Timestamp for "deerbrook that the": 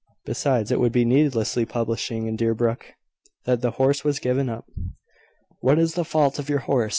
2.35-3.69